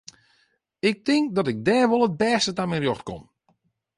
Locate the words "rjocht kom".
2.83-3.23